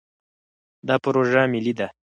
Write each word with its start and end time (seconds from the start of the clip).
دا 0.87 0.95
پروژه 1.03 1.41
ملي 1.53 1.73
ده. 1.79 1.87